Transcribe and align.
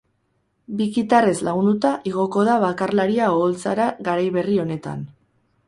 Bi 0.79 0.87
kitarrez 0.95 1.33
lagunduta 1.49 1.91
igoko 2.13 2.47
da 2.49 2.57
bakarlaria 2.65 3.29
oholtzara 3.37 3.93
garai 4.11 4.27
berri 4.41 4.61
honetan. 4.67 5.09